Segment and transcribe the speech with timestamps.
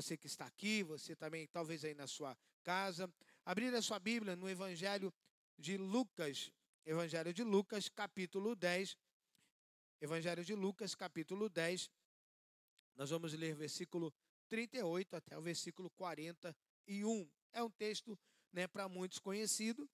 [0.00, 3.12] você que está aqui, você também, talvez aí na sua casa,
[3.44, 5.12] abrir a sua Bíblia no Evangelho
[5.58, 6.50] de Lucas,
[6.86, 8.96] Evangelho de Lucas, capítulo 10.
[10.00, 11.90] Evangelho de Lucas, capítulo 10.
[12.96, 14.10] Nós vamos ler versículo
[14.48, 17.30] 38 até o versículo 41.
[17.52, 18.18] É um texto,
[18.50, 19.86] né, para muitos conhecido,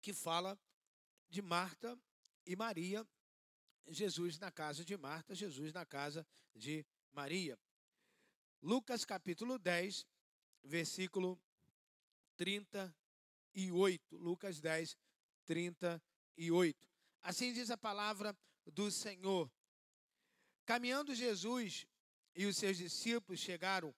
[0.00, 0.56] que fala
[1.28, 1.98] de Marta
[2.46, 3.04] e Maria,
[3.88, 7.58] Jesus na casa de Marta, Jesus na casa de Maria.
[8.62, 10.06] Lucas capítulo 10,
[10.64, 11.40] versículo
[12.36, 14.16] 38.
[14.16, 14.96] Lucas 10,
[15.44, 16.88] 38.
[17.22, 18.36] Assim diz a palavra
[18.66, 19.50] do Senhor.
[20.64, 21.86] Caminhando Jesus
[22.34, 23.94] e os seus discípulos chegaram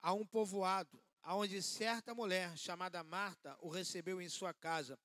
[0.00, 4.98] a um povoado, aonde certa mulher chamada Marta o recebeu em sua casa.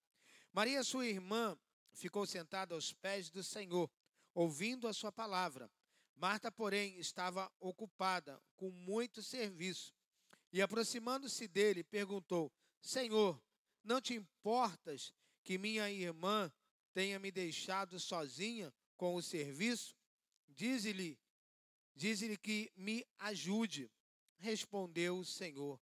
[0.52, 1.58] Maria, sua irmã,
[1.94, 3.89] ficou sentada aos pés do Senhor,
[4.37, 5.67] ouvindo a sua palavra.
[6.15, 9.95] Marta, porém, estava ocupada com muito serviço.
[10.53, 13.41] E aproximando-se dele, perguntou: Senhor,
[13.83, 15.11] não te importas
[15.44, 16.53] que minha irmã
[16.94, 19.95] tenha me deixado sozinha com o serviço?
[20.47, 21.19] Dize-lhe,
[21.95, 23.91] dize-lhe que me ajude.
[24.38, 25.81] Respondeu o Senhor: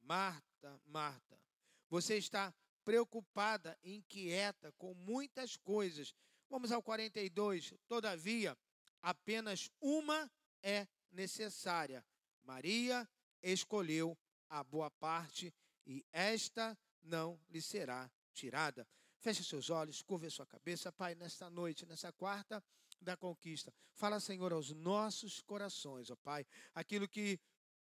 [0.00, 1.40] Marta, Marta,
[1.88, 2.52] você está
[2.84, 6.12] preocupada, inquieta com muitas coisas.
[6.52, 7.72] Vamos ao 42.
[7.88, 8.54] Todavia,
[9.00, 10.30] apenas uma
[10.62, 12.04] é necessária.
[12.42, 13.08] Maria
[13.42, 14.14] escolheu
[14.50, 15.50] a boa parte
[15.86, 18.86] e esta não lhe será tirada.
[19.18, 22.62] Feche seus olhos, curva sua cabeça, Pai, nesta noite, nessa quarta
[23.00, 23.72] da conquista.
[23.94, 26.44] Fala, Senhor, aos nossos corações, ó Pai,
[26.74, 27.40] aquilo que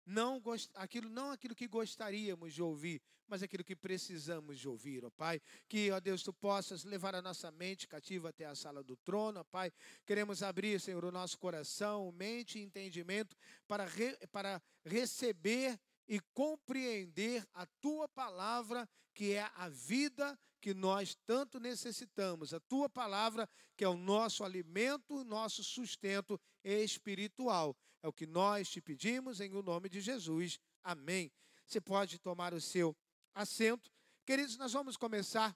[0.06, 0.42] não
[0.76, 5.42] aquilo não aquilo que gostaríamos de ouvir, mas aquilo que precisamos de ouvir, ó Pai.
[5.68, 9.40] Que, ó Deus, tu possas levar a nossa mente cativa até a sala do trono,
[9.40, 9.72] ó Pai.
[10.06, 13.36] Queremos abrir, Senhor, o nosso coração, mente e entendimento
[13.68, 21.16] para, re, para receber e compreender a tua palavra, que é a vida que nós
[21.26, 22.54] tanto necessitamos.
[22.54, 27.76] A tua palavra, que é o nosso alimento, nosso sustento espiritual.
[28.04, 30.60] É o que nós te pedimos em o nome de Jesus.
[30.84, 31.32] Amém.
[31.66, 32.94] Você pode tomar o seu
[33.34, 33.90] assento.
[34.26, 35.56] Queridos, nós vamos começar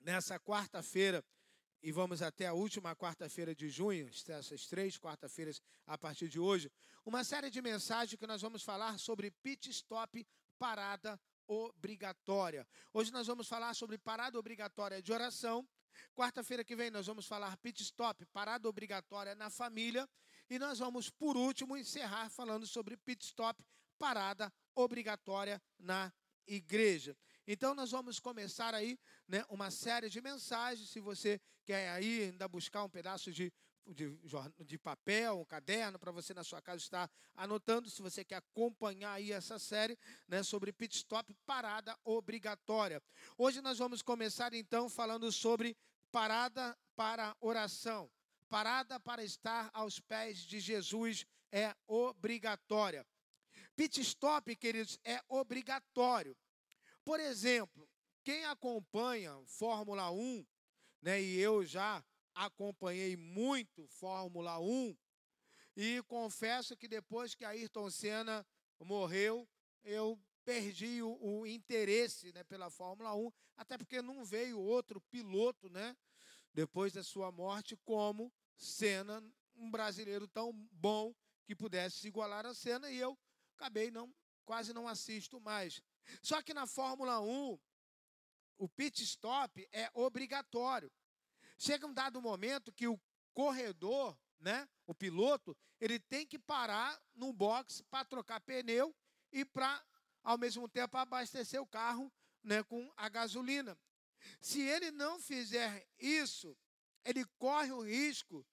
[0.00, 1.24] nessa quarta-feira
[1.80, 6.72] e vamos até a última quarta-feira de junho, essas três quarta-feiras a partir de hoje,
[7.04, 10.26] uma série de mensagens que nós vamos falar sobre pit stop,
[10.58, 12.66] parada obrigatória.
[12.92, 15.64] Hoje nós vamos falar sobre parada obrigatória de oração.
[16.16, 20.08] Quarta-feira que vem nós vamos falar pit stop, parada obrigatória na família.
[20.48, 23.64] E nós vamos, por último, encerrar falando sobre pit stop,
[23.98, 26.12] parada obrigatória na
[26.46, 27.16] igreja.
[27.46, 30.88] Então nós vamos começar aí né, uma série de mensagens.
[30.90, 33.52] Se você quer aí ainda buscar um pedaço de,
[33.86, 34.18] de,
[34.64, 39.12] de papel, um caderno, para você na sua casa estar anotando, se você quer acompanhar
[39.12, 43.02] aí essa série né, sobre pit stop, parada obrigatória.
[43.36, 45.76] Hoje nós vamos começar então falando sobre
[46.10, 48.10] parada para oração.
[48.54, 53.04] Parada para estar aos pés de Jesus é obrigatória.
[53.74, 56.36] Pit stop, queridos, é obrigatório.
[57.04, 57.90] Por exemplo,
[58.22, 60.46] quem acompanha Fórmula 1,
[61.02, 62.00] né, e eu já
[62.32, 64.96] acompanhei muito Fórmula 1,
[65.76, 68.46] e confesso que depois que Ayrton Senna
[68.78, 69.48] morreu,
[69.82, 75.68] eu perdi o, o interesse né, pela Fórmula 1, até porque não veio outro piloto,
[75.68, 75.96] né,
[76.54, 79.22] depois da sua morte, como Senna,
[79.56, 83.18] um brasileiro tão bom que pudesse se igualar a Senna, e eu
[83.56, 85.82] acabei não, quase não assisto mais.
[86.22, 87.58] Só que na Fórmula 1,
[88.58, 90.90] o pit stop é obrigatório.
[91.58, 93.00] Chega um dado momento que o
[93.32, 98.94] corredor, né, o piloto, ele tem que parar no box para trocar pneu
[99.32, 99.84] e para,
[100.22, 103.76] ao mesmo tempo, abastecer o carro né, com a gasolina.
[104.40, 106.56] Se ele não fizer isso,
[107.04, 108.46] ele corre o risco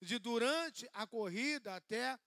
[0.00, 2.18] de, durante a corrida, até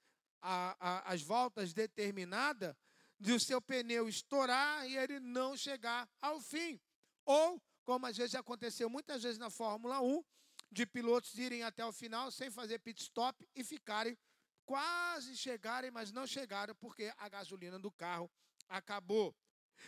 [0.42, 2.76] a, a, as voltas determinadas,
[3.20, 6.80] de o seu pneu estourar e ele não chegar ao fim.
[7.26, 10.24] Ou, como às vezes aconteceu muitas vezes na Fórmula 1,
[10.72, 14.18] de pilotos irem até o final sem fazer pit stop e ficarem
[14.66, 18.30] quase chegarem, mas não chegaram porque a gasolina do carro
[18.68, 19.36] acabou.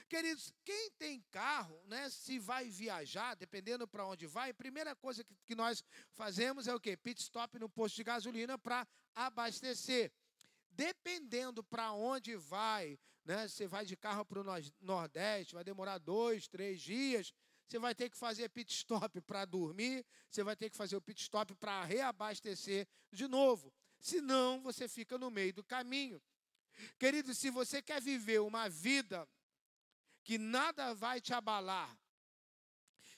[0.08, 5.24] Queridos, quem tem carro, né, se vai viajar, dependendo para onde vai, a primeira coisa
[5.24, 5.84] que, que nós
[6.14, 6.96] fazemos é o quê?
[6.98, 10.12] Pit stop no posto de gasolina para abastecer.
[10.72, 13.48] Dependendo para onde vai, né?
[13.48, 14.46] Você vai de carro para o
[14.82, 17.34] Nordeste, vai demorar dois, três dias.
[17.68, 21.02] você vai ter que fazer pit stop para dormir, você vai ter que fazer o
[21.02, 23.74] pit stop para reabastecer de novo.
[24.00, 26.22] Senão, você fica no meio do caminho.
[26.98, 29.28] Querido, se você quer viver uma vida
[30.30, 31.98] que nada vai te abalar,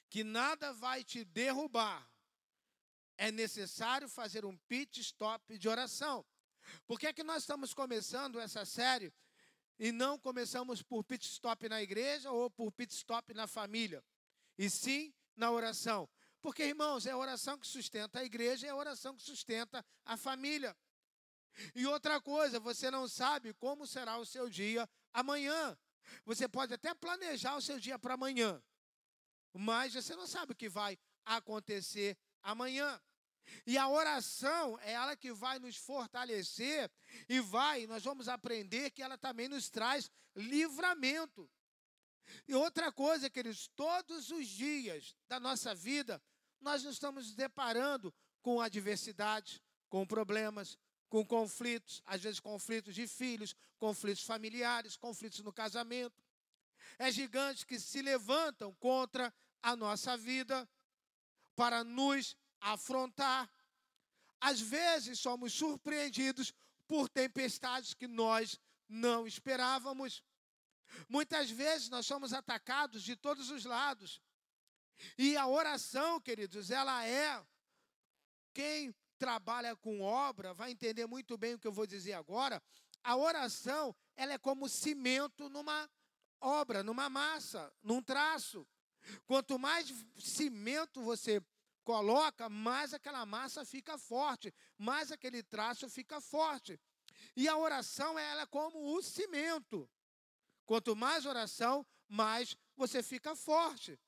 [0.10, 2.10] que nada vai te derrubar,
[3.18, 6.26] é necessário fazer um pit stop de oração.
[6.88, 9.14] Por que é que nós estamos começando essa série
[9.78, 14.02] e não começamos por pit stop na igreja ou por pit stop na família?
[14.58, 16.08] E sim na oração.
[16.40, 20.16] Porque, irmãos, é a oração que sustenta a igreja, é a oração que sustenta a
[20.16, 20.74] família.
[21.76, 25.78] E outra coisa, você não sabe como será o seu dia amanhã.
[26.26, 28.62] Você pode até planejar o seu dia para amanhã,
[29.54, 33.00] mas você não sabe o que vai acontecer amanhã.
[33.66, 36.90] E a oração é ela que vai nos fortalecer
[37.28, 41.50] e vai, nós vamos aprender que ela também nos traz livramento.
[42.48, 46.22] E outra coisa, queridos, todos os dias da nossa vida,
[46.60, 50.78] nós nos estamos deparando com adversidades, com problemas,
[51.12, 56.24] com conflitos, às vezes conflitos de filhos, conflitos familiares, conflitos no casamento.
[56.98, 60.68] É gigantes que se levantam contra a nossa vida
[61.54, 63.52] para nos afrontar.
[64.40, 66.54] Às vezes somos surpreendidos
[66.88, 70.24] por tempestades que nós não esperávamos.
[71.10, 74.22] Muitas vezes nós somos atacados de todos os lados.
[75.18, 77.46] E a oração, queridos, ela é
[78.54, 82.60] quem trabalha com obra vai entender muito bem o que eu vou dizer agora.
[83.04, 85.88] A oração, ela é como cimento numa
[86.40, 88.68] obra, numa massa, num traço.
[89.28, 91.40] Quanto mais cimento você
[91.84, 96.80] coloca, mais aquela massa fica forte, mais aquele traço fica forte.
[97.36, 99.88] E a oração, ela é como o cimento.
[100.66, 104.00] Quanto mais oração, mais você fica forte.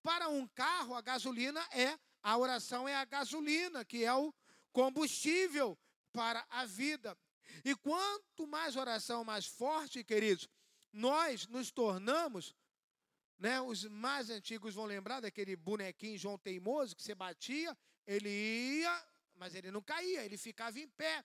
[0.00, 4.32] Para um carro, a gasolina é a oração é a gasolina, que é o
[4.72, 5.78] combustível
[6.12, 7.16] para a vida.
[7.64, 10.48] E quanto mais oração mais forte, queridos,
[10.92, 12.54] nós nos tornamos,
[13.38, 13.60] né?
[13.60, 17.76] Os mais antigos vão lembrar daquele bonequinho João Teimoso que você batia,
[18.06, 21.24] ele ia, mas ele não caía, ele ficava em pé.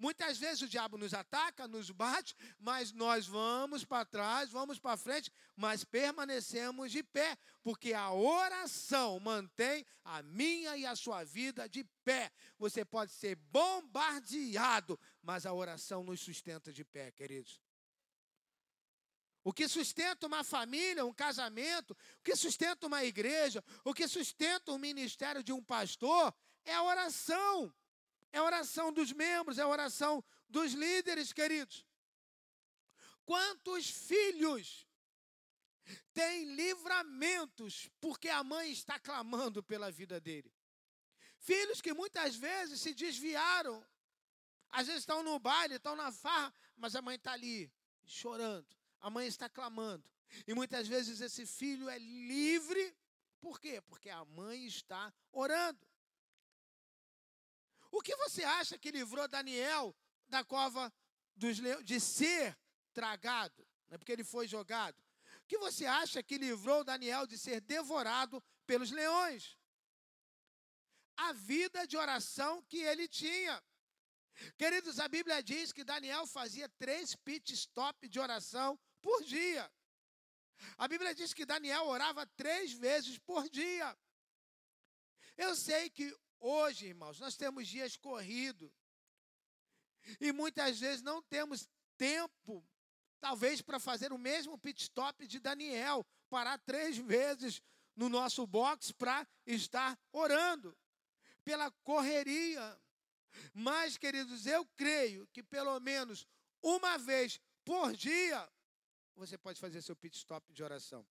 [0.00, 4.96] Muitas vezes o diabo nos ataca, nos bate, mas nós vamos para trás, vamos para
[4.96, 11.68] frente, mas permanecemos de pé, porque a oração mantém a minha e a sua vida
[11.68, 12.32] de pé.
[12.58, 17.60] Você pode ser bombardeado, mas a oração nos sustenta de pé, queridos.
[19.44, 24.72] O que sustenta uma família, um casamento, o que sustenta uma igreja, o que sustenta
[24.72, 27.70] o ministério de um pastor é a oração.
[28.32, 31.86] É a oração dos membros, é a oração dos líderes, queridos.
[33.24, 34.86] Quantos filhos
[36.12, 40.52] têm livramentos porque a mãe está clamando pela vida dele?
[41.38, 43.84] Filhos que muitas vezes se desviaram,
[44.70, 47.72] às vezes estão no baile, estão na farra, mas a mãe está ali
[48.04, 50.04] chorando, a mãe está clamando.
[50.46, 52.94] E muitas vezes esse filho é livre,
[53.40, 53.80] por quê?
[53.80, 55.89] Porque a mãe está orando.
[57.90, 59.96] O que você acha que livrou Daniel
[60.28, 60.92] da cova
[61.36, 62.56] de ser
[62.92, 63.66] tragado?
[63.88, 64.98] Não é porque ele foi jogado.
[65.42, 69.58] O que você acha que livrou Daniel de ser devorado pelos leões?
[71.16, 73.62] A vida de oração que ele tinha.
[74.56, 79.70] Queridos, a Bíblia diz que Daniel fazia três pit stop de oração por dia.
[80.78, 83.98] A Bíblia diz que Daniel orava três vezes por dia.
[85.36, 88.72] Eu sei que Hoje, irmãos, nós temos dias corridos.
[90.18, 91.68] E muitas vezes não temos
[91.98, 92.66] tempo,
[93.20, 97.62] talvez, para fazer o mesmo pit stop de Daniel, parar três vezes
[97.94, 100.74] no nosso box para estar orando,
[101.44, 102.80] pela correria.
[103.52, 106.26] Mas, queridos, eu creio que pelo menos
[106.62, 108.48] uma vez por dia
[109.14, 111.06] você pode fazer seu pit stop de oração.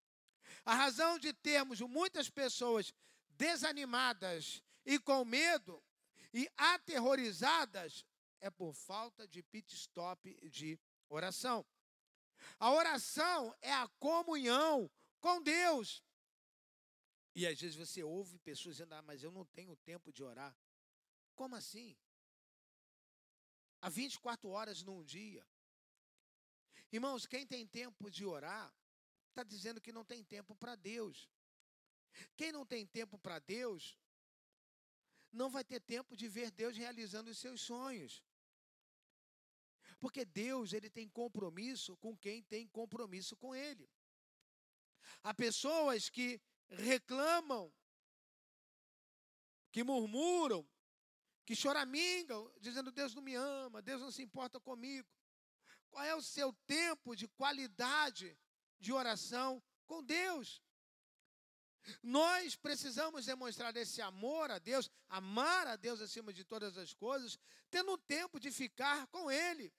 [0.64, 2.92] A razão de termos muitas pessoas
[3.28, 5.82] desanimadas e com medo
[6.32, 8.04] e aterrorizadas
[8.40, 11.66] é por falta de pit stop de oração.
[12.58, 16.02] A oração é a comunhão com Deus.
[17.34, 20.56] E às vezes você ouve pessoas dizendo: Ah, mas eu não tenho tempo de orar.
[21.34, 21.96] Como assim?
[23.80, 25.46] Há 24 horas num dia.
[26.92, 28.74] Irmãos, quem tem tempo de orar,
[29.28, 31.30] está dizendo que não tem tempo para Deus.
[32.36, 33.96] Quem não tem tempo para Deus,
[35.32, 38.22] não vai ter tempo de ver Deus realizando os seus sonhos.
[39.98, 43.88] Porque Deus, ele tem compromisso com quem tem compromisso com ele.
[45.22, 47.72] Há pessoas que reclamam,
[49.70, 50.66] que murmuram,
[51.44, 55.08] que choramingam, dizendo: Deus não me ama, Deus não se importa comigo.
[55.90, 58.38] Qual é o seu tempo de qualidade
[58.78, 60.62] de oração com Deus?
[62.02, 67.38] Nós precisamos demonstrar esse amor a Deus, amar a Deus acima de todas as coisas,
[67.70, 69.72] tendo tempo de ficar com Ele.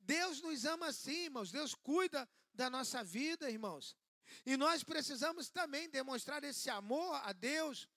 [0.00, 1.50] Deus nos ama assim, irmãos.
[1.50, 3.96] Deus cuida da nossa vida, irmãos.
[4.44, 7.88] E nós precisamos também demonstrar esse amor a Deus,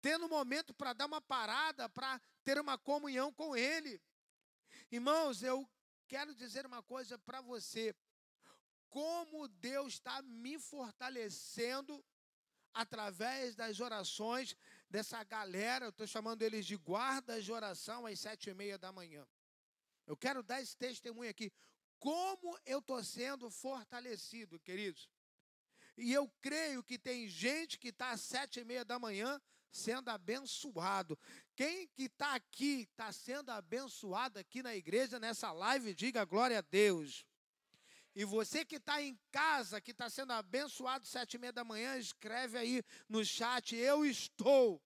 [0.00, 4.00] tendo um momento para dar uma parada, para ter uma comunhão com Ele.
[4.90, 5.68] Irmãos, eu
[6.06, 7.94] quero dizer uma coisa para você.
[8.88, 12.04] Como Deus está me fortalecendo
[12.72, 14.56] através das orações
[14.88, 18.92] dessa galera, eu estou chamando eles de guardas de oração às sete e meia da
[18.92, 19.26] manhã.
[20.06, 21.52] Eu quero dar esse testemunho aqui.
[21.98, 25.08] Como eu estou sendo fortalecido, queridos.
[25.96, 29.40] E eu creio que tem gente que está às sete e meia da manhã
[29.70, 31.18] sendo abençoado.
[31.54, 36.62] Quem que está aqui, está sendo abençoado aqui na igreja, nessa live, diga glória a
[36.62, 37.26] Deus.
[38.20, 41.96] E você que está em casa, que está sendo abençoado sete e meia da manhã,
[41.96, 44.82] escreve aí no chat, eu estou.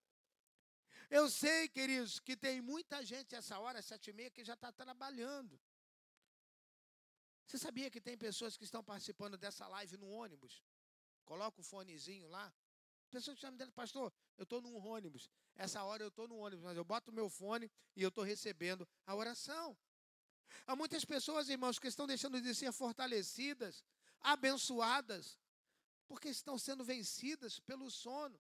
[1.09, 4.71] Eu sei, queridos, que tem muita gente essa hora, sete e meia, que já está
[4.71, 5.59] trabalhando.
[7.47, 10.63] Você sabia que tem pessoas que estão participando dessa live no ônibus?
[11.25, 12.53] Coloca o fonezinho lá.
[13.09, 15.31] Pessoas que estão me dizendo, pastor, eu estou num ônibus.
[15.55, 18.87] Essa hora eu estou no ônibus, mas eu boto meu fone e eu estou recebendo
[19.07, 19.75] a oração.
[20.67, 23.85] Há muitas pessoas, irmãos, que estão deixando de ser fortalecidas,
[24.21, 25.39] abençoadas,
[26.07, 28.39] porque estão sendo vencidas pelo sono.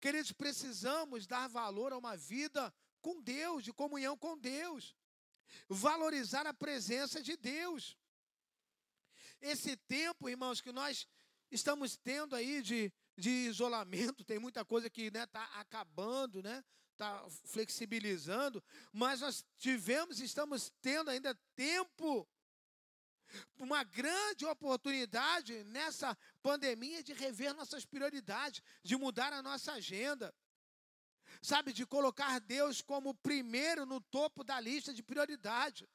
[0.00, 4.94] Queridos, precisamos dar valor a uma vida com Deus, de comunhão com Deus,
[5.68, 7.96] valorizar a presença de Deus.
[9.40, 11.06] Esse tempo, irmãos, que nós
[11.50, 16.64] estamos tendo aí de, de isolamento, tem muita coisa que está né, tá acabando, né?
[16.98, 18.62] Está flexibilizando,
[18.92, 22.28] mas nós tivemos, estamos tendo ainda tempo,
[23.56, 30.34] uma grande oportunidade nessa pandemia de rever nossas prioridades, de mudar a nossa agenda.
[31.40, 35.88] Sabe, de colocar Deus como primeiro no topo da lista de prioridade.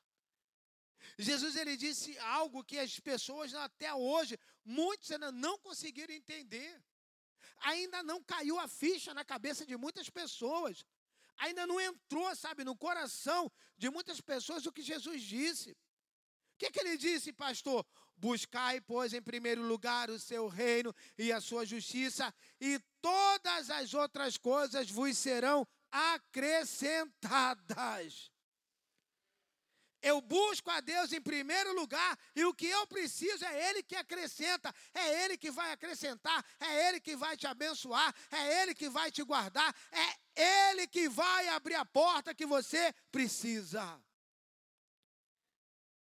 [1.17, 6.81] Jesus ele disse algo que as pessoas até hoje, muitos ainda não conseguiram entender.
[7.61, 10.83] Ainda não caiu a ficha na cabeça de muitas pessoas
[11.37, 15.71] ainda não entrou, sabe, no coração de muitas pessoas o que Jesus disse.
[15.71, 15.75] O
[16.57, 17.85] que, que ele disse, pastor?
[18.15, 23.93] Buscai, pois, em primeiro lugar o seu reino e a sua justiça, e todas as
[23.93, 28.31] outras coisas vos serão acrescentadas.
[30.03, 33.95] Eu busco a Deus em primeiro lugar e o que eu preciso é Ele que
[33.95, 38.89] acrescenta, é Ele que vai acrescentar, é Ele que vai te abençoar, é Ele que
[38.89, 43.97] vai te guardar, é Ele que vai abrir a porta que você precisa.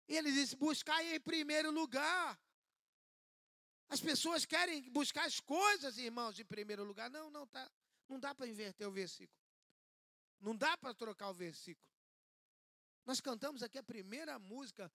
[0.08, 2.38] E ele disse: buscar em primeiro lugar.
[3.88, 7.10] As pessoas querem buscar as coisas, irmãos, em primeiro lugar.
[7.10, 7.72] Não, não, tá,
[8.10, 9.40] não dá para inverter o versículo.
[10.40, 11.91] Não dá para trocar o versículo.
[13.06, 14.92] Nós cantamos aqui a primeira música.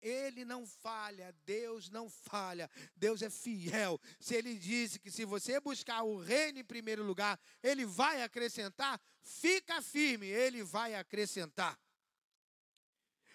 [0.00, 4.00] Ele não falha, Deus não falha, Deus é fiel.
[4.20, 9.00] Se Ele disse que se você buscar o reino em primeiro lugar, Ele vai acrescentar,
[9.22, 11.78] fica firme, Ele vai acrescentar.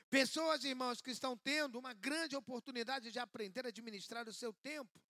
[0.09, 5.01] Pessoas, irmãos, que estão tendo uma grande oportunidade de aprender a administrar o seu tempo.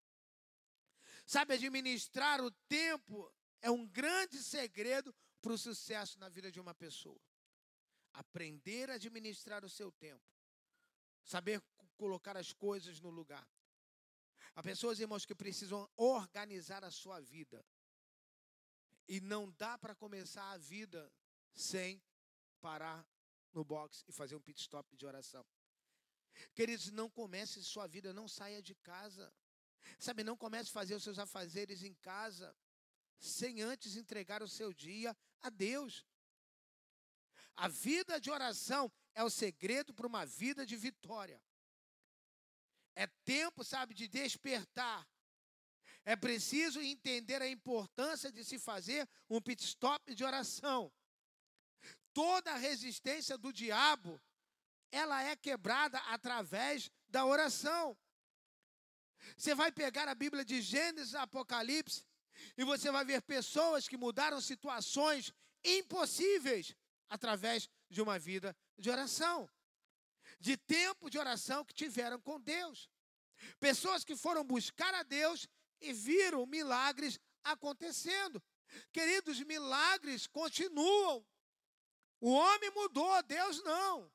[1.27, 6.75] Sabe, administrar o tempo é um grande segredo para o sucesso na vida de uma
[6.75, 7.21] pessoa
[8.13, 10.25] aprender a administrar o seu tempo,
[11.25, 11.63] saber
[11.97, 13.47] colocar as coisas no lugar.
[14.55, 17.65] Há pessoas, irmãos, que precisam organizar a sua vida.
[19.09, 21.13] E não dá para começar a vida
[21.55, 22.03] sem
[22.61, 23.07] parar
[23.53, 25.45] no box e fazer um pit stop de oração.
[26.55, 29.33] Queridos, não comece sua vida, não saia de casa.
[29.99, 32.55] Sabe, não comece a fazer os seus afazeres em casa
[33.19, 36.05] sem antes entregar o seu dia a Deus.
[37.57, 41.41] A vida de oração é o segredo para uma vida de vitória.
[42.95, 45.07] É tempo, sabe, de despertar.
[46.05, 50.93] É preciso entender a importância de se fazer um pit stop de oração.
[52.13, 54.21] Toda a resistência do diabo,
[54.91, 57.97] ela é quebrada através da oração.
[59.37, 62.05] Você vai pegar a Bíblia de Gênesis Apocalipse
[62.57, 65.33] e você vai ver pessoas que mudaram situações
[65.65, 66.75] impossíveis
[67.13, 69.47] através de uma vida de oração,
[70.41, 72.89] de tempo de oração que tiveram com Deus.
[73.61, 75.47] Pessoas que foram buscar a Deus
[75.79, 78.43] e viram milagres acontecendo.
[78.91, 81.23] Queridos, milagres continuam.
[82.19, 84.11] O homem mudou, Deus não.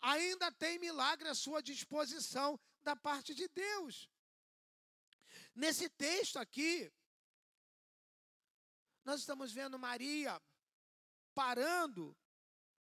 [0.00, 4.08] Ainda tem milagre à sua disposição da parte de Deus.
[5.52, 6.92] Nesse texto aqui,
[9.04, 10.40] nós estamos vendo Maria
[11.38, 12.04] parando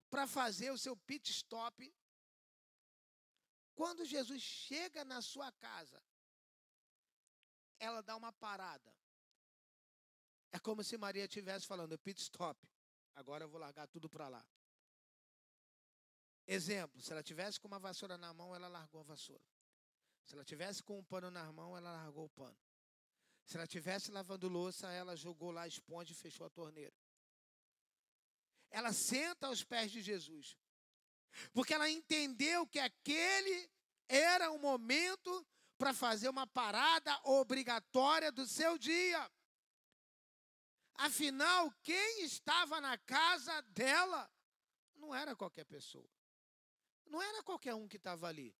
[0.10, 1.78] para fazer o seu pit stop.
[3.76, 6.02] Quando Jesus chega na sua casa,
[7.78, 8.92] ela dá uma parada.
[10.52, 12.60] É como se Maria estivesse falando, pit stop.
[13.14, 14.44] Agora eu vou largar tudo para lá.
[16.48, 19.46] Exemplo, se ela tivesse com uma vassoura na mão, ela largou a vassoura.
[20.26, 22.58] Se ela tivesse com um pano na mão, ela largou o pano.
[23.46, 26.96] Se ela tivesse lavando louça, ela jogou lá a esponja e fechou a torneira.
[28.70, 30.58] Ela senta aos pés de Jesus.
[31.54, 33.70] Porque ela entendeu que aquele
[34.08, 35.46] era o momento
[35.78, 39.32] para fazer uma parada obrigatória do seu dia.
[40.96, 44.30] Afinal, quem estava na casa dela
[44.96, 46.10] não era qualquer pessoa.
[47.06, 48.54] Não era qualquer um que estava ali.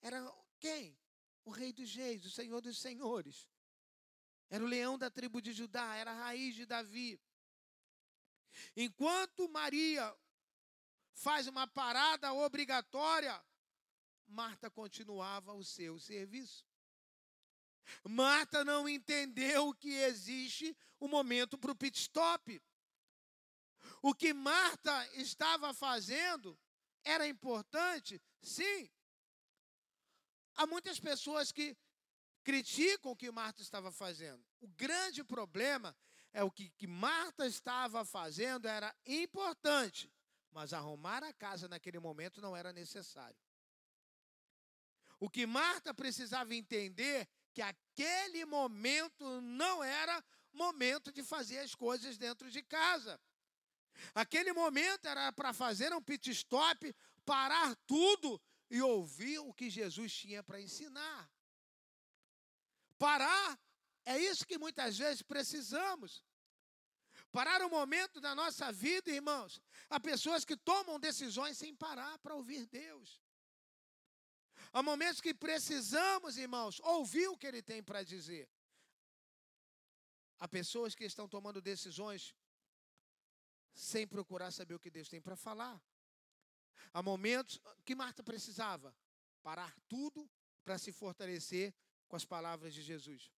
[0.00, 0.20] Era
[0.58, 0.98] quem?
[1.44, 3.48] O Rei dos Reis, o Senhor dos Senhores.
[4.50, 7.20] Era o leão da tribo de Judá, era a raiz de Davi.
[8.76, 10.14] Enquanto Maria
[11.12, 13.42] faz uma parada obrigatória,
[14.26, 16.66] Marta continuava o seu serviço.
[18.04, 22.62] Marta não entendeu que existe um momento para o pit stop.
[24.02, 26.58] O que Marta estava fazendo
[27.02, 28.90] era importante, sim.
[30.54, 31.76] Há muitas pessoas que
[32.44, 34.44] criticam o que Marta estava fazendo.
[34.60, 35.96] O grande problema
[36.32, 40.12] é o que, que Marta estava fazendo era importante,
[40.50, 43.36] mas arrumar a casa naquele momento não era necessário.
[45.20, 52.16] O que Marta precisava entender que aquele momento não era momento de fazer as coisas
[52.16, 53.20] dentro de casa.
[54.14, 56.94] Aquele momento era para fazer um pit stop,
[57.24, 61.28] parar tudo e ouvir o que Jesus tinha para ensinar.
[62.96, 63.58] Parar
[64.04, 66.24] é isso que muitas vezes precisamos.
[67.30, 69.60] Parar um momento da nossa vida, irmãos.
[69.90, 73.20] Há pessoas que tomam decisões sem parar para ouvir Deus.
[74.72, 78.48] Há momentos que precisamos, irmãos, ouvir o que Ele tem para dizer.
[80.38, 82.34] Há pessoas que estão tomando decisões
[83.74, 85.80] sem procurar saber o que Deus tem para falar.
[86.92, 88.94] Há momentos que Marta precisava
[89.42, 90.28] parar tudo
[90.64, 91.74] para se fortalecer
[92.06, 93.30] com as palavras de Jesus.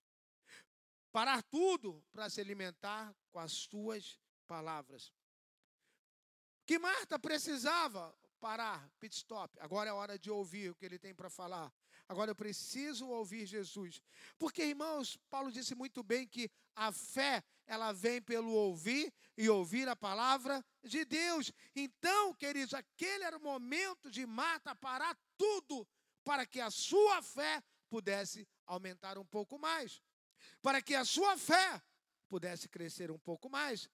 [1.13, 5.13] Parar tudo para se alimentar com as suas palavras.
[6.67, 9.59] Que Marta precisava parar, pit stop.
[9.61, 11.73] Agora é hora de ouvir o que ele tem para falar.
[12.09, 14.03] Agora eu preciso ouvir Jesus.
[14.39, 19.89] Porque, irmãos, Paulo disse muito bem que a fé, ela vem pelo ouvir e ouvir
[19.89, 21.53] a palavra de Deus.
[21.75, 25.87] Então, queridos, aquele era o momento de Marta parar tudo
[26.25, 30.01] para que a sua fé pudesse aumentar um pouco mais.
[30.63, 31.83] Para que a sua fé
[32.29, 33.89] pudesse crescer um pouco mais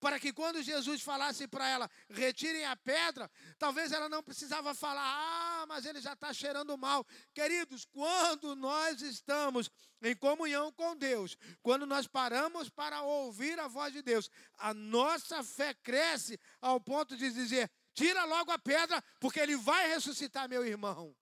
[0.00, 5.02] para que quando Jesus falasse para ela, retirem a pedra, talvez ela não precisava falar,
[5.02, 7.06] ah, mas ele já está cheirando mal.
[7.32, 9.70] Queridos, quando nós estamos
[10.02, 15.42] em comunhão com Deus, quando nós paramos para ouvir a voz de Deus, a nossa
[15.42, 20.66] fé cresce ao ponto de dizer, tira logo a pedra, porque ele vai ressuscitar meu
[20.66, 21.14] irmão.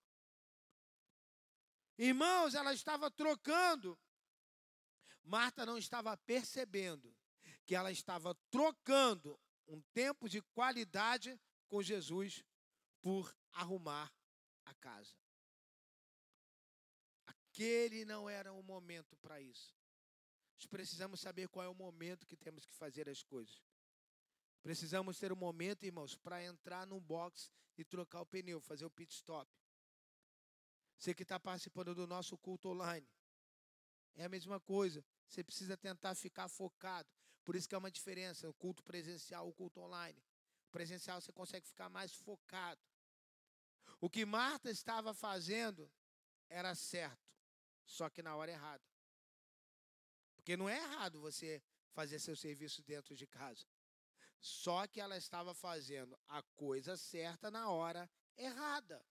[1.98, 3.98] Irmãos, ela estava trocando.
[5.22, 7.14] Marta não estava percebendo
[7.64, 12.44] que ela estava trocando um tempo de qualidade com Jesus
[13.00, 14.12] por arrumar
[14.64, 15.16] a casa.
[17.26, 19.74] Aquele não era o momento para isso.
[20.56, 23.62] Nós precisamos saber qual é o momento que temos que fazer as coisas.
[24.62, 28.90] Precisamos ter um momento, irmãos, para entrar num box e trocar o pneu, fazer o
[28.90, 29.50] pit stop.
[30.96, 33.08] Você que está participando do nosso culto online,
[34.14, 35.04] é a mesma coisa.
[35.32, 37.08] Você precisa tentar ficar focado.
[37.42, 40.22] Por isso que é uma diferença, o culto presencial, o culto online.
[40.70, 42.82] Presencial você consegue ficar mais focado.
[43.98, 45.90] O que Marta estava fazendo
[46.50, 47.32] era certo,
[47.86, 48.84] só que na hora errada.
[50.36, 53.64] Porque não é errado você fazer seu serviço dentro de casa.
[54.38, 59.02] Só que ela estava fazendo a coisa certa na hora errada.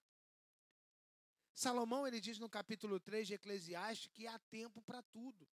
[1.52, 5.48] Salomão ele diz no capítulo 3 de Eclesiastes que há tempo para tudo.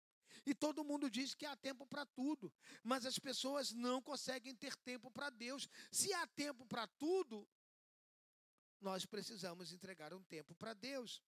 [0.44, 4.74] E todo mundo diz que há tempo para tudo, mas as pessoas não conseguem ter
[4.76, 5.68] tempo para Deus.
[5.90, 7.48] Se há tempo para tudo,
[8.80, 11.22] nós precisamos entregar um tempo para Deus.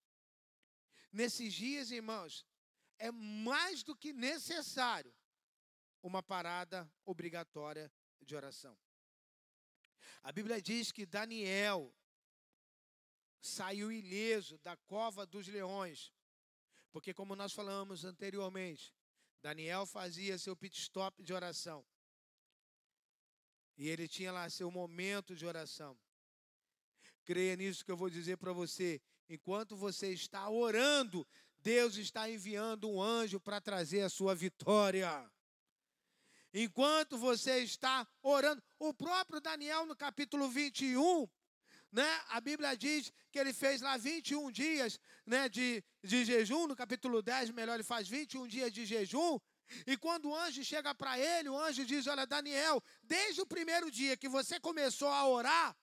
[1.11, 2.47] Nesses dias, irmãos,
[2.99, 5.14] é mais do que necessário
[6.03, 7.90] uma parada obrigatória
[8.21, 8.79] de oração.
[10.23, 11.94] A Bíblia diz que Daniel
[13.40, 16.12] saiu ileso da cova dos leões,
[16.90, 18.94] porque, como nós falamos anteriormente,
[19.42, 21.85] Daniel fazia seu pit stop de oração.
[23.77, 25.96] E ele tinha lá seu momento de oração.
[27.24, 29.01] Creia nisso que eu vou dizer para você.
[29.29, 31.27] Enquanto você está orando,
[31.59, 35.31] Deus está enviando um anjo para trazer a sua vitória.
[36.53, 41.29] Enquanto você está orando, o próprio Daniel, no capítulo 21,
[41.90, 46.77] né, a Bíblia diz que ele fez lá 21 dias né, de, de jejum, no
[46.77, 49.38] capítulo 10, melhor, ele faz 21 dias de jejum,
[49.87, 53.90] e quando o anjo chega para ele, o anjo diz: Olha, Daniel, desde o primeiro
[53.90, 55.77] dia que você começou a orar,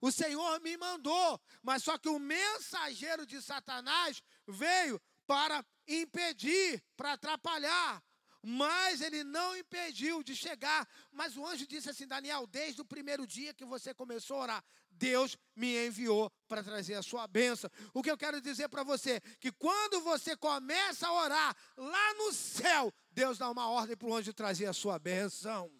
[0.00, 7.12] o Senhor me mandou, mas só que o mensageiro de Satanás veio para impedir, para
[7.12, 8.02] atrapalhar.
[8.40, 10.88] Mas ele não impediu de chegar.
[11.10, 14.64] Mas o anjo disse assim: Daniel, desde o primeiro dia que você começou a orar,
[14.98, 17.70] Deus me enviou para trazer a sua bênção.
[17.94, 22.32] O que eu quero dizer para você, que quando você começa a orar lá no
[22.32, 25.72] céu, Deus dá uma ordem para o anjo trazer a sua bênção.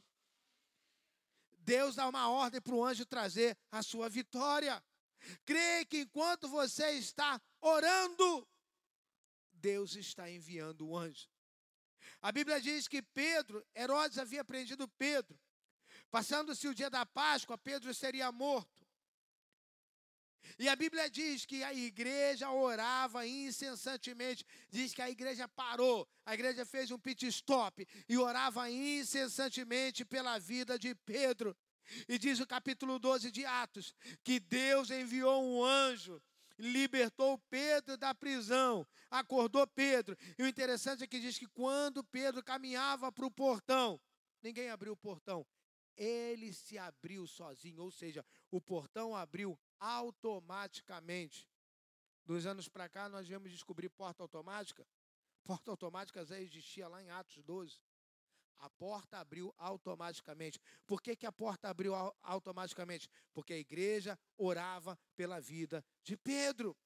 [1.59, 4.83] Deus dá uma ordem para o anjo trazer a sua vitória.
[5.45, 8.49] Creia que enquanto você está orando,
[9.53, 11.29] Deus está enviando o anjo.
[12.23, 15.39] A Bíblia diz que Pedro, Herodes havia prendido Pedro.
[16.11, 18.78] Passando-se o dia da Páscoa, Pedro seria morto.
[20.59, 24.45] E a Bíblia diz que a igreja orava incessantemente.
[24.69, 30.37] Diz que a igreja parou, a igreja fez um pit stop e orava incessantemente pela
[30.39, 31.57] vida de Pedro.
[32.09, 33.95] E diz o capítulo 12 de Atos
[34.25, 36.21] que Deus enviou um anjo,
[36.59, 40.17] libertou Pedro da prisão, acordou Pedro.
[40.37, 44.01] E o interessante é que diz que quando Pedro caminhava para o portão,
[44.43, 45.47] ninguém abriu o portão,
[45.97, 51.49] ele se abriu sozinho, ou seja, o portão abriu automaticamente.
[52.25, 54.87] Dos anos para cá, nós viemos descobrir porta automática.
[55.43, 57.81] Porta automática já existia lá em Atos 12.
[58.59, 60.61] A porta abriu automaticamente.
[60.87, 63.09] Por que, que a porta abriu automaticamente?
[63.33, 66.77] Porque a igreja orava pela vida de Pedro.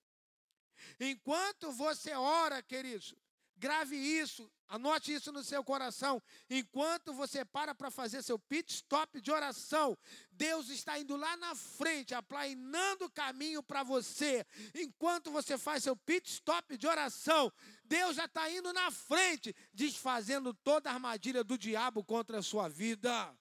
[1.01, 3.15] Enquanto você ora, queridos,
[3.57, 6.21] Grave isso, anote isso no seu coração.
[6.51, 9.97] Enquanto você para para fazer seu pit stop de oração,
[10.33, 14.45] Deus está indo lá na frente, aplainando o caminho para você.
[14.75, 17.53] Enquanto você faz seu pit stop de oração,
[17.85, 22.69] Deus já está indo na frente, desfazendo toda a armadilha do diabo contra a sua
[22.69, 23.37] vida.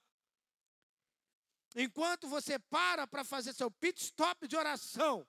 [1.74, 5.26] Enquanto você para para fazer seu pit stop de oração,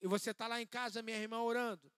[0.00, 1.92] e você está lá em casa, minha irmã, orando.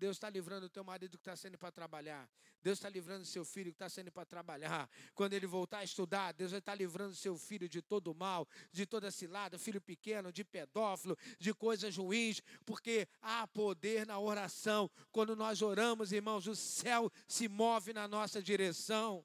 [0.00, 2.26] Deus está livrando o teu marido que está saindo para trabalhar.
[2.62, 4.88] Deus está livrando seu filho que está saindo para trabalhar.
[5.14, 8.48] Quando ele voltar a estudar, Deus vai estar tá livrando seu filho de todo mal,
[8.72, 14.90] de toda cilada, filho pequeno, de pedófilo, de coisas ruins, porque há poder na oração.
[15.12, 19.22] Quando nós oramos, irmãos, o céu se move na nossa direção.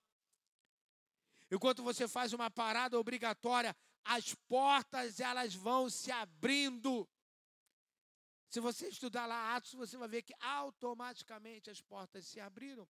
[1.50, 7.08] Enquanto você faz uma parada obrigatória, as portas elas vão se abrindo.
[8.56, 12.88] Se você estudar lá Atos, você vai ver que automaticamente as portas se abriram.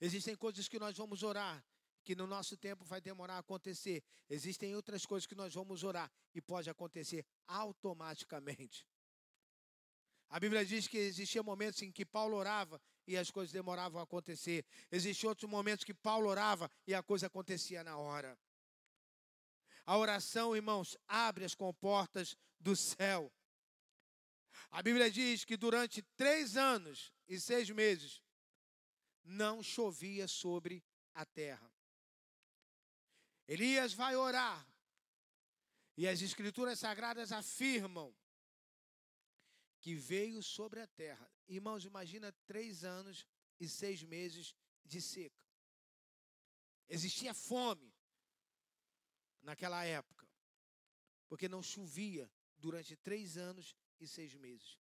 [0.00, 1.60] Existem coisas que nós vamos orar,
[2.04, 4.00] que no nosso tempo vai demorar a acontecer.
[4.30, 8.86] Existem outras coisas que nós vamos orar e pode acontecer automaticamente.
[10.28, 14.04] A Bíblia diz que existiam momentos em que Paulo orava e as coisas demoravam a
[14.04, 14.64] acontecer.
[14.88, 18.38] Existiam outros momentos que Paulo orava e a coisa acontecia na hora.
[19.84, 23.32] A oração, irmãos, abre as comportas do céu.
[24.70, 28.22] A Bíblia diz que durante três anos e seis meses
[29.24, 31.72] não chovia sobre a terra.
[33.46, 34.66] Elias vai orar.
[35.96, 38.14] E as escrituras sagradas afirmam
[39.80, 41.28] que veio sobre a terra.
[41.48, 43.26] Irmãos, imagina três anos
[43.58, 44.54] e seis meses
[44.84, 45.44] de seca.
[46.88, 47.92] Existia fome
[49.42, 50.28] naquela época,
[51.26, 54.78] porque não chovia durante três anos e seis meses.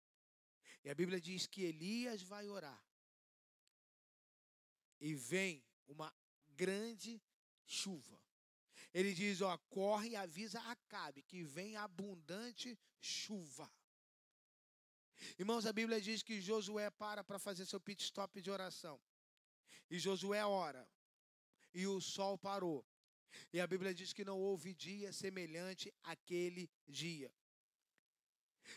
[0.85, 2.83] E a Bíblia diz que Elias vai orar.
[5.01, 6.14] E vem uma
[6.49, 7.23] grande
[7.66, 8.20] chuva.
[8.92, 13.70] Ele diz: ó, corre e avisa Acabe que vem abundante chuva.
[15.38, 19.01] Irmãos, a Bíblia diz que Josué para para fazer seu pit stop de oração.
[19.90, 20.88] E Josué ora.
[21.75, 22.85] E o sol parou.
[23.53, 27.33] E a Bíblia diz que não houve dia semelhante àquele dia.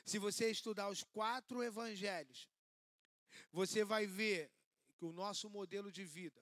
[0.06, 2.50] Se você estudar os quatro evangelhos,
[3.52, 4.52] você vai ver
[4.98, 6.42] que o nosso modelo de vida,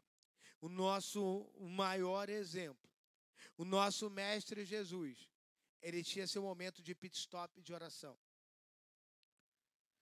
[0.60, 2.90] o nosso maior exemplo,
[3.58, 5.30] o nosso mestre Jesus,
[5.82, 8.18] ele tinha seu momento de pit stop de oração.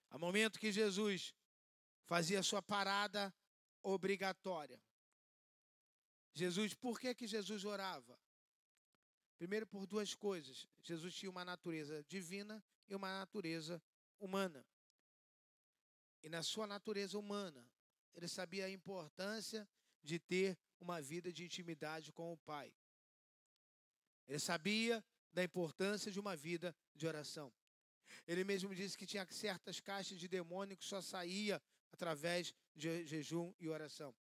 [0.10, 1.34] Ao momento que Jesus
[2.06, 3.34] fazia sua parada
[3.84, 4.82] obrigatória.
[6.34, 8.20] Jesus, por que que Jesus orava?
[9.38, 10.68] Primeiro por duas coisas.
[10.82, 13.82] Jesus tinha uma natureza divina e uma natureza
[14.20, 14.66] humana.
[16.22, 17.66] E na sua natureza humana,
[18.14, 19.68] ele sabia a importância
[20.04, 22.74] de ter uma vida de intimidade com o Pai.
[24.28, 27.54] Ele sabia da importância de uma vida de oração.
[28.28, 33.54] Ele mesmo disse que tinha certas caixas de demônio que só saía através de jejum
[33.60, 34.16] e oração.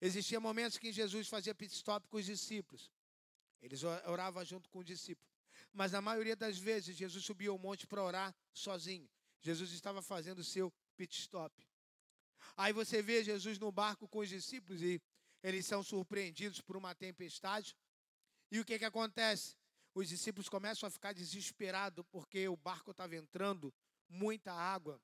[0.00, 2.90] Existia momentos que Jesus fazia pit stop com os discípulos.
[3.62, 5.29] Eles oravam junto com o discípulo.
[5.72, 9.08] Mas na maioria das vezes, Jesus subia ao monte para orar sozinho.
[9.40, 11.66] Jesus estava fazendo o seu pit stop.
[12.56, 15.00] Aí você vê Jesus no barco com os discípulos e
[15.42, 17.76] eles são surpreendidos por uma tempestade.
[18.50, 19.56] E o que, que acontece?
[19.94, 23.72] Os discípulos começam a ficar desesperados porque o barco estava entrando
[24.08, 25.00] muita água.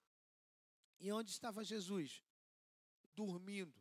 [1.01, 2.23] E onde estava Jesus?
[3.15, 3.75] Dormindo.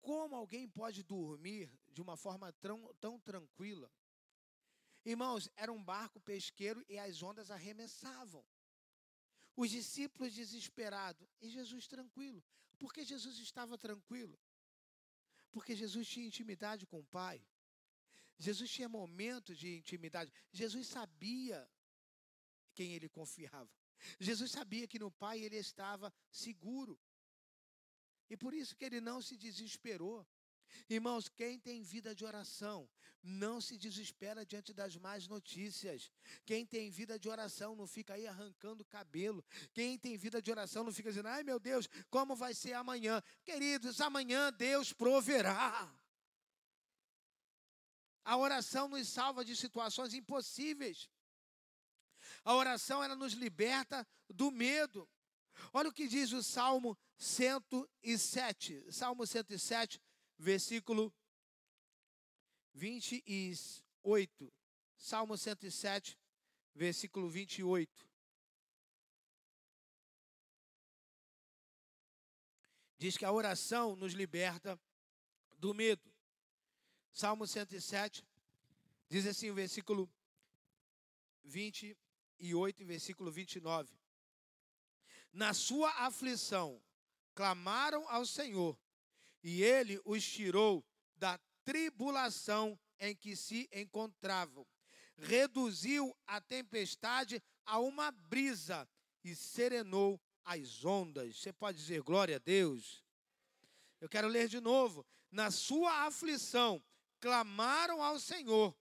[0.00, 3.90] Como alguém pode dormir de uma forma tão, tão tranquila?
[5.04, 8.44] Irmãos, era um barco pesqueiro e as ondas arremessavam.
[9.56, 12.42] Os discípulos desesperados e Jesus tranquilo.
[12.78, 14.38] Por que Jesus estava tranquilo?
[15.50, 17.44] Porque Jesus tinha intimidade com o Pai.
[18.38, 20.32] Jesus tinha momentos de intimidade.
[20.50, 21.68] Jesus sabia
[22.74, 23.70] quem ele confiava.
[24.18, 26.98] Jesus sabia que no Pai ele estava seguro.
[28.30, 30.26] E por isso que ele não se desesperou.
[30.88, 32.88] Irmãos, quem tem vida de oração
[33.22, 36.10] não se desespera diante das más notícias.
[36.44, 39.44] Quem tem vida de oração não fica aí arrancando cabelo.
[39.72, 43.22] Quem tem vida de oração não fica dizendo, ai meu Deus, como vai ser amanhã?
[43.44, 45.92] Queridos, amanhã Deus proverá.
[48.24, 51.10] A oração nos salva de situações impossíveis.
[52.44, 55.08] A oração ela nos liberta do medo.
[55.72, 58.86] Olha o que diz o Salmo 107.
[58.90, 60.00] Salmo 107,
[60.40, 61.14] versículo
[62.72, 64.52] 28.
[64.96, 66.18] Salmo 107,
[66.74, 68.08] versículo 28.
[72.98, 74.78] Diz que a oração nos liberta
[75.58, 76.10] do medo.
[77.12, 78.26] Salmo 107
[79.08, 80.10] diz assim, o versículo
[81.44, 83.92] 28 e versículo 29.
[85.32, 86.82] Na sua aflição
[87.34, 88.78] clamaram ao Senhor,
[89.42, 90.84] e ele os tirou
[91.16, 94.66] da tribulação em que se encontravam.
[95.16, 98.88] Reduziu a tempestade a uma brisa
[99.22, 101.40] e serenou as ondas.
[101.40, 103.04] Você pode dizer glória a Deus?
[104.00, 105.06] Eu quero ler de novo.
[105.30, 106.82] Na sua aflição
[107.20, 108.74] clamaram ao Senhor,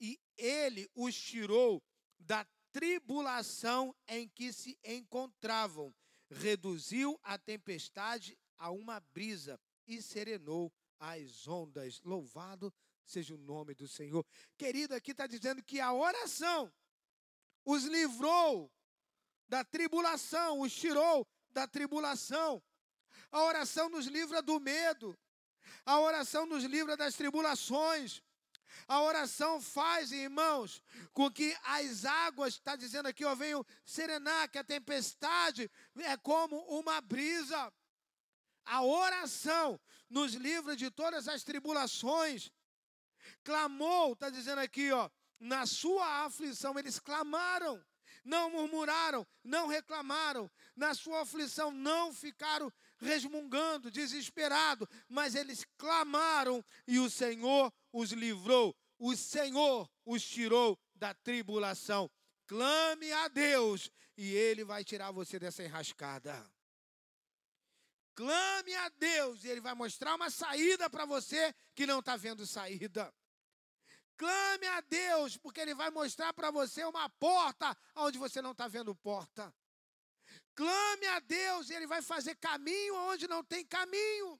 [0.00, 1.82] e ele os tirou
[2.18, 5.94] da tribulação em que se encontravam,
[6.30, 12.00] reduziu a tempestade a uma brisa e serenou as ondas.
[12.02, 12.72] Louvado
[13.04, 14.24] seja o nome do Senhor.
[14.56, 16.72] Querido, aqui está dizendo que a oração
[17.64, 18.72] os livrou
[19.48, 22.62] da tribulação, os tirou da tribulação.
[23.32, 25.18] A oração nos livra do medo.
[25.84, 28.22] A oração nos livra das tribulações.
[28.86, 34.58] A oração faz, irmãos, com que as águas, está dizendo aqui, ó, venham serenar, que
[34.58, 37.72] a tempestade é como uma brisa.
[38.64, 42.50] A oração nos livra de todas as tribulações.
[43.44, 47.82] Clamou, está dizendo aqui, ó, na sua aflição, eles clamaram,
[48.24, 56.98] não murmuraram, não reclamaram, na sua aflição não ficaram resmungando, desesperado, mas eles clamaram e
[56.98, 58.76] o Senhor os livrou.
[58.98, 62.10] O Senhor os tirou da tribulação.
[62.46, 66.46] Clame a Deus e ele vai tirar você dessa enrascada.
[68.14, 72.46] Clame a Deus e ele vai mostrar uma saída para você que não está vendo
[72.46, 73.12] saída.
[74.20, 78.68] Clame a Deus, porque Ele vai mostrar para você uma porta onde você não está
[78.68, 79.50] vendo porta.
[80.54, 84.38] Clame a Deus e Ele vai fazer caminho onde não tem caminho.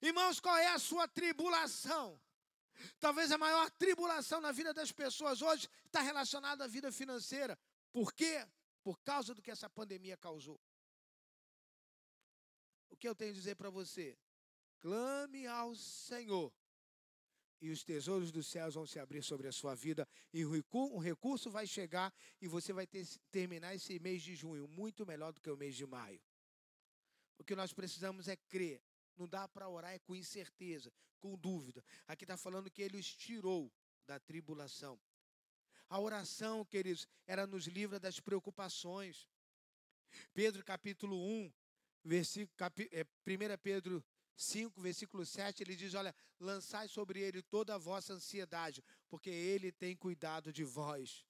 [0.00, 2.20] Irmãos, qual é a sua tribulação?
[3.00, 7.58] Talvez a maior tribulação na vida das pessoas hoje está relacionada à vida financeira.
[7.92, 8.46] Por quê?
[8.84, 10.60] Por causa do que essa pandemia causou.
[13.02, 14.16] Que eu tenho a dizer para você?
[14.78, 16.54] Clame ao Senhor
[17.60, 21.50] e os tesouros dos céus vão se abrir sobre a sua vida e o recurso
[21.50, 25.50] vai chegar e você vai ter, terminar esse mês de junho muito melhor do que
[25.50, 26.22] o mês de maio.
[27.38, 28.80] O que nós precisamos é crer.
[29.16, 31.84] Não dá para orar é com incerteza, com dúvida.
[32.06, 33.68] Aqui está falando que ele os tirou
[34.06, 34.96] da tribulação.
[35.88, 39.26] A oração, queridos, era nos livra das preocupações.
[40.32, 41.52] Pedro capítulo 1,
[42.04, 44.04] versículo, capi, é, 1 Pedro
[44.36, 49.70] 5, versículo 7, ele diz: Olha, lançai sobre ele toda a vossa ansiedade, porque ele
[49.70, 51.24] tem cuidado de vós.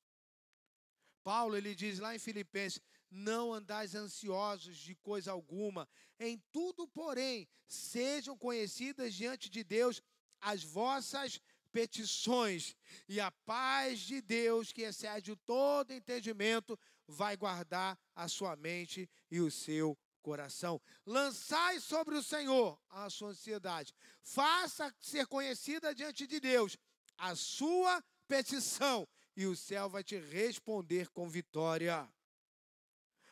[1.23, 2.81] Paulo, ele diz lá em Filipenses:
[3.11, 10.03] Não andais ansiosos de coisa alguma, em tudo, porém, sejam conhecidas diante de Deus
[10.41, 12.77] as vossas petições,
[13.09, 19.41] e a paz de Deus, que excede todo entendimento, vai guardar a sua mente e
[19.41, 20.81] o seu coração.
[21.05, 23.93] Lançai sobre o Senhor a sua ansiedade.
[24.23, 26.79] Faça ser conhecida diante de Deus
[27.19, 29.07] a sua petição
[29.37, 32.09] e o céu vai te responder com vitória.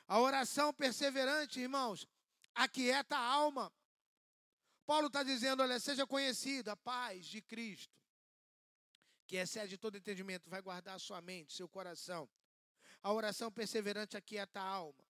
[0.07, 2.07] A oração perseverante, irmãos,
[2.55, 3.73] aquieta a alma.
[4.87, 7.97] Paulo está dizendo: olha, seja conhecida a paz de Cristo,
[9.27, 12.29] que excede todo entendimento, vai guardar a sua mente, seu coração.
[13.03, 15.10] A oração perseverante aquieta a alma.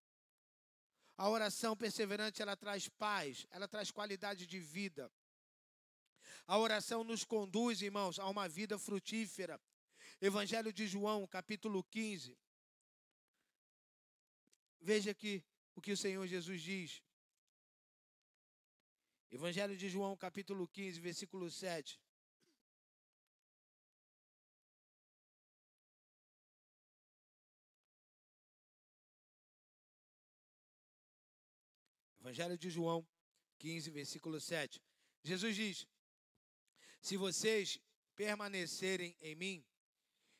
[1.21, 5.13] A oração perseverante, ela traz paz, ela traz qualidade de vida.
[6.47, 9.61] A oração nos conduz, irmãos, a uma vida frutífera.
[10.19, 12.39] Evangelho de João, capítulo 15.
[14.81, 17.03] Veja aqui o que o Senhor Jesus diz.
[19.31, 22.01] Evangelho de João, capítulo 15, versículo 7.
[32.31, 33.05] Evangelho de João
[33.59, 34.81] 15, versículo 7.
[35.25, 35.87] Jesus diz:
[37.03, 37.81] Se vocês
[38.15, 39.67] permanecerem em mim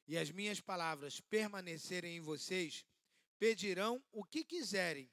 [0.07, 2.87] e as minhas palavras permanecerem em vocês,
[3.41, 5.11] pedirão o que quiserem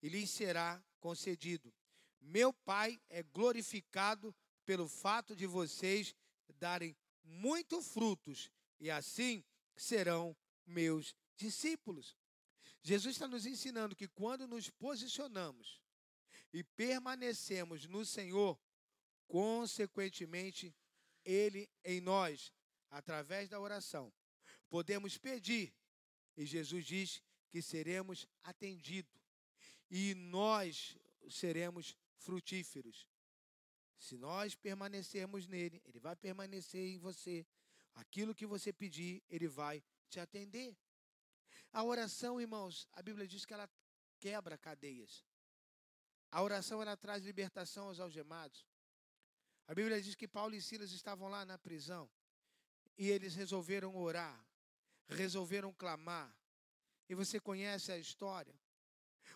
[0.00, 1.74] e lhes será concedido.
[2.20, 4.32] Meu Pai é glorificado
[4.64, 6.14] pelo fato de vocês
[6.60, 12.16] darem muito frutos e assim serão meus discípulos.
[12.82, 15.79] Jesus está nos ensinando que quando nos posicionamos
[16.52, 18.58] e permanecemos no Senhor,
[19.26, 20.74] consequentemente,
[21.24, 22.52] Ele em nós,
[22.90, 24.12] através da oração,
[24.68, 25.72] podemos pedir,
[26.36, 29.20] e Jesus diz que seremos atendidos,
[29.90, 30.96] e nós
[31.28, 33.06] seremos frutíferos.
[33.98, 37.46] Se nós permanecermos nele, ele vai permanecer em você.
[37.94, 40.74] Aquilo que você pedir, ele vai te atender.
[41.72, 43.68] A oração, irmãos, a Bíblia diz que ela
[44.18, 45.24] quebra cadeias.
[46.30, 48.66] A oração ela traz libertação aos algemados.
[49.66, 52.10] A Bíblia diz que Paulo e Silas estavam lá na prisão
[52.96, 54.44] e eles resolveram orar,
[55.08, 56.34] resolveram clamar.
[57.08, 58.54] E você conhece a história.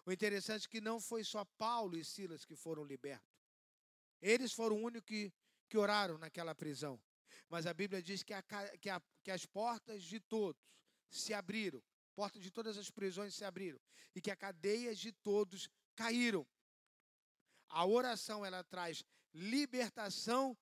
[0.07, 3.35] O interessante é que não foi só Paulo e Silas que foram libertos.
[4.21, 5.33] Eles foram os únicos que,
[5.69, 7.01] que oraram naquela prisão.
[7.49, 8.43] Mas a Bíblia diz que, a,
[8.81, 10.63] que, a, que as portas de todos
[11.11, 11.83] se abriram,
[12.15, 13.81] portas de todas as prisões se abriram,
[14.15, 16.47] e que as cadeias de todos caíram.
[17.75, 20.57] A oração ela traz libertação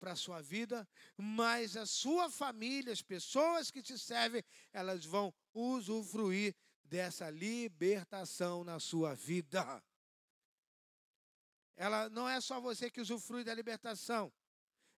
[0.00, 5.32] para a sua vida, mas a sua família, as pessoas que te servem, elas vão
[5.54, 9.80] usufruir dessa libertação na sua vida.
[11.76, 14.32] Ela não é só você que usufrui da libertação,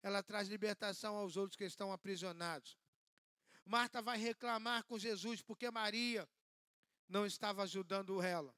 [0.03, 2.79] ela traz libertação aos outros que estão aprisionados.
[3.63, 6.27] Marta vai reclamar com Jesus porque Maria
[7.07, 8.57] não estava ajudando ela.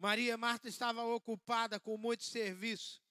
[0.00, 3.02] Maria Marta estava ocupada com muito serviço,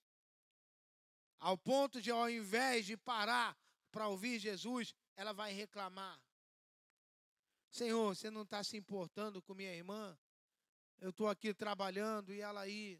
[1.37, 3.55] ao ponto de, ao invés de parar
[3.91, 6.19] para ouvir Jesus, ela vai reclamar.
[7.69, 10.17] Senhor, você não está se importando com minha irmã?
[10.97, 12.99] Eu estou aqui trabalhando e ela aí,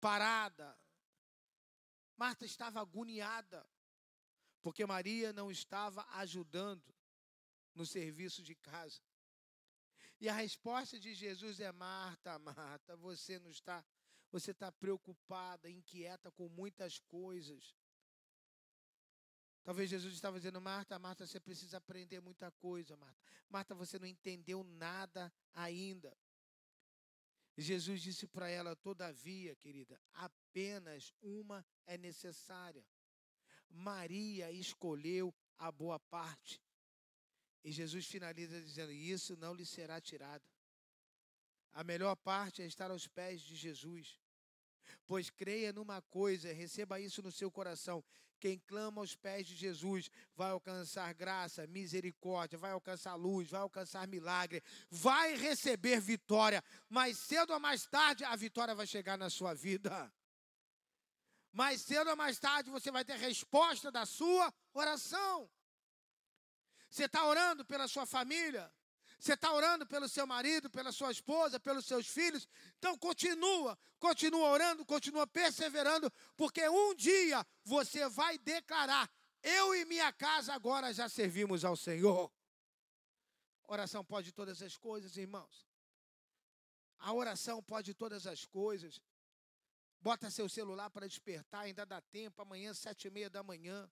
[0.00, 0.74] parada.
[2.16, 3.68] Marta estava agoniada,
[4.62, 6.94] porque Maria não estava ajudando
[7.74, 9.02] no serviço de casa.
[10.20, 13.82] E a resposta de Jesus é: Marta, Marta, você não está,
[14.30, 17.74] você está preocupada, inquieta com muitas coisas.
[19.64, 23.18] Talvez Jesus estava dizendo: Marta, Marta, você precisa aprender muita coisa, Marta.
[23.48, 26.14] Marta, você não entendeu nada ainda.
[27.56, 32.86] Jesus disse para ela: Todavia, querida, apenas uma é necessária.
[33.70, 36.60] Maria escolheu a boa parte.
[37.62, 40.44] E Jesus finaliza dizendo: Isso não lhe será tirado.
[41.72, 44.18] A melhor parte é estar aos pés de Jesus.
[45.06, 48.02] Pois creia numa coisa, receba isso no seu coração:
[48.38, 54.08] Quem clama aos pés de Jesus vai alcançar graça, misericórdia, vai alcançar luz, vai alcançar
[54.08, 56.64] milagre, vai receber vitória.
[56.88, 60.12] Mais cedo ou mais tarde, a vitória vai chegar na sua vida.
[61.52, 65.50] Mais cedo ou mais tarde, você vai ter resposta da sua oração.
[66.90, 68.70] Você está orando pela sua família?
[69.18, 72.48] Você está orando pelo seu marido, pela sua esposa, pelos seus filhos?
[72.78, 79.08] Então continua, continua orando, continua perseverando, porque um dia você vai declarar:
[79.42, 82.32] Eu e minha casa agora já servimos ao Senhor.
[83.68, 85.68] Oração pode todas as coisas, irmãos.
[86.98, 89.00] A oração pode todas as coisas.
[90.00, 93.88] Bota seu celular para despertar, ainda dá tempo, amanhã, sete e meia da manhã.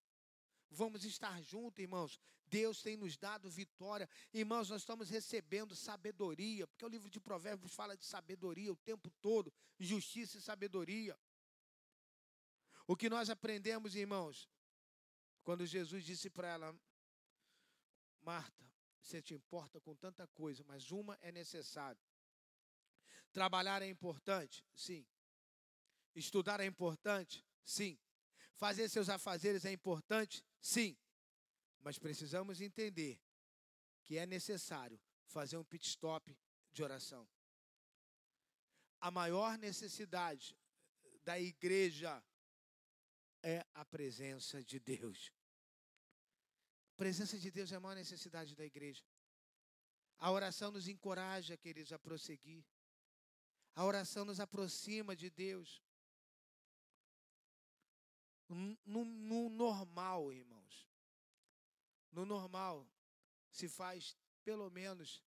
[0.70, 2.20] Vamos estar juntos, irmãos.
[2.46, 4.08] Deus tem nos dado vitória.
[4.32, 9.10] Irmãos, nós estamos recebendo sabedoria, porque o livro de Provérbios fala de sabedoria o tempo
[9.20, 11.18] todo, justiça e sabedoria.
[12.86, 14.48] O que nós aprendemos, irmãos,
[15.42, 16.78] quando Jesus disse para ela:
[18.20, 18.64] Marta,
[19.00, 22.00] você te importa com tanta coisa, mas uma é necessária.
[23.32, 24.64] Trabalhar é importante?
[24.74, 25.06] Sim.
[26.14, 27.44] Estudar é importante?
[27.64, 27.98] Sim.
[28.58, 30.44] Fazer seus afazeres é importante?
[30.60, 30.96] Sim.
[31.80, 33.20] Mas precisamos entender
[34.02, 36.36] que é necessário fazer um pit stop
[36.72, 37.26] de oração.
[39.00, 40.56] A maior necessidade
[41.22, 42.20] da igreja
[43.44, 45.32] é a presença de Deus.
[46.94, 49.04] A presença de Deus é a maior necessidade da igreja.
[50.18, 52.64] A oração nos encoraja, queridos, a prosseguir.
[53.76, 55.80] A oração nos aproxima de Deus.
[58.48, 60.88] No, no normal, irmãos,
[62.10, 62.88] no normal,
[63.50, 65.22] se faz pelo menos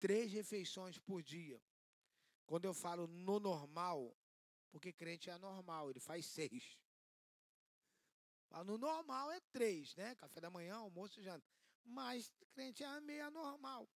[0.00, 1.62] três refeições por dia.
[2.46, 4.16] Quando eu falo no normal,
[4.72, 6.76] porque crente é anormal, ele faz seis.
[8.66, 10.16] No normal é três, né?
[10.16, 11.46] Café da manhã, almoço e janta.
[11.84, 13.88] Mas crente é meio anormal.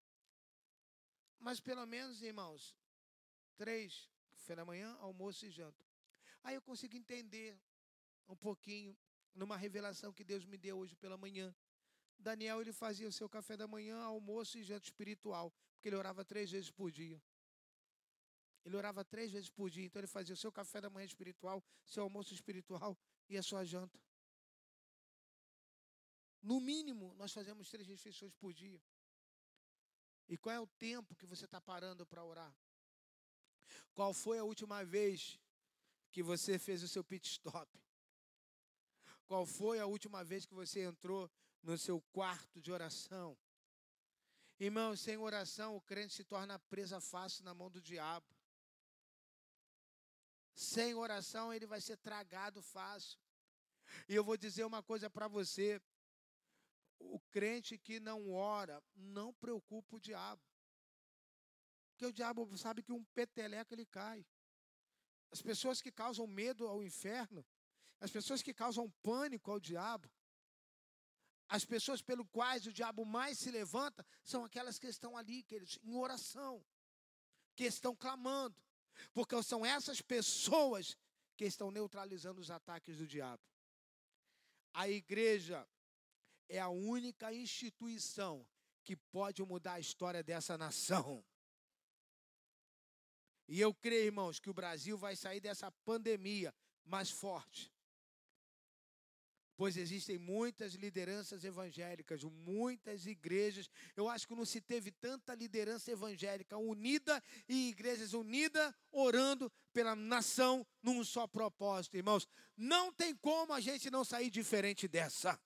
[1.38, 2.76] Mas pelo menos, irmãos,
[3.56, 5.82] três, café da manhã, almoço e janta.
[6.44, 7.58] Aí eu consigo entender
[8.28, 8.96] um pouquinho
[9.34, 11.54] numa revelação que Deus me deu hoje pela manhã.
[12.18, 16.24] Daniel ele fazia o seu café da manhã, almoço e janta espiritual, porque ele orava
[16.24, 17.20] três vezes por dia.
[18.64, 21.64] Ele orava três vezes por dia, então ele fazia o seu café da manhã espiritual,
[21.84, 22.96] seu almoço espiritual
[23.28, 24.00] e a sua janta.
[26.40, 28.80] No mínimo, nós fazemos três refeições por dia.
[30.28, 32.54] E qual é o tempo que você está parando para orar?
[33.94, 35.38] Qual foi a última vez
[36.10, 37.68] que você fez o seu pit stop?
[39.32, 41.30] Qual foi a última vez que você entrou
[41.62, 43.34] no seu quarto de oração?
[44.60, 48.26] Irmão, sem oração, o crente se torna presa fácil na mão do diabo.
[50.52, 53.18] Sem oração, ele vai ser tragado fácil.
[54.06, 55.80] E eu vou dizer uma coisa para você:
[56.98, 60.42] o crente que não ora, não preocupa o diabo.
[61.88, 64.26] Porque o diabo sabe que um peteleco ele cai.
[65.30, 67.42] As pessoas que causam medo ao inferno
[68.02, 70.10] as pessoas que causam pânico ao diabo,
[71.48, 75.78] as pessoas pelo quais o diabo mais se levanta, são aquelas que estão ali, queridos,
[75.84, 76.66] em oração,
[77.54, 78.60] que estão clamando,
[79.14, 80.98] porque são essas pessoas
[81.36, 83.40] que estão neutralizando os ataques do diabo.
[84.74, 85.64] A igreja
[86.48, 88.44] é a única instituição
[88.82, 91.24] que pode mudar a história dessa nação.
[93.46, 96.52] E eu creio, irmãos, que o Brasil vai sair dessa pandemia
[96.84, 97.71] mais forte
[99.56, 103.68] pois existem muitas lideranças evangélicas, muitas igrejas.
[103.96, 109.94] Eu acho que não se teve tanta liderança evangélica unida e igrejas unidas orando pela
[109.94, 112.28] nação num só propósito, irmãos.
[112.56, 115.38] Não tem como a gente não sair diferente dessa.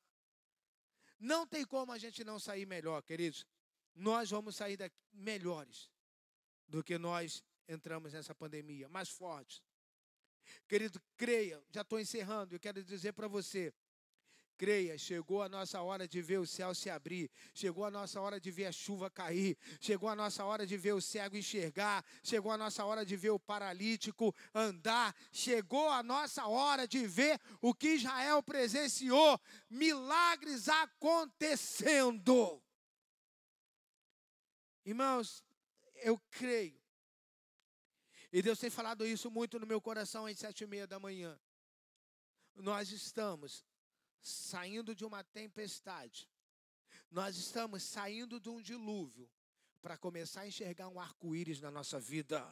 [1.19, 3.47] Não tem como a gente não sair melhor, queridos.
[3.95, 5.91] Nós vamos sair daqui melhores
[6.69, 9.63] do que nós entramos nessa pandemia, mais fortes.
[10.69, 13.73] Querido, creia, já estou encerrando, eu quero dizer para você,
[14.57, 18.41] Creia, chegou a nossa hora de ver o céu se abrir, chegou a nossa hora
[18.41, 22.51] de ver a chuva cair, chegou a nossa hora de ver o cego enxergar, chegou
[22.51, 27.75] a nossa hora de ver o paralítico andar, chegou a nossa hora de ver o
[27.75, 29.39] que Israel presenciou,
[29.69, 32.63] milagres acontecendo.
[34.87, 35.45] Irmãos,
[35.97, 36.81] eu creio,
[38.33, 41.39] e Deus tem falado isso muito no meu coração às sete e meia da manhã.
[42.55, 43.65] Nós estamos
[44.27, 46.29] saindo de uma tempestade.
[47.11, 49.31] Nós estamos saindo de um dilúvio
[49.81, 52.45] para começar a enxergar um arco-íris na nossa vida.